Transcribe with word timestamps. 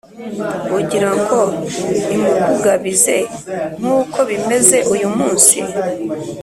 ugira 0.79 1.09
ngo 1.19 1.39
imukugabize 2.15 3.17
nk’uko 3.79 4.17
bimeze 4.29 4.77
uyu 4.93 5.07
munsi 5.17 5.57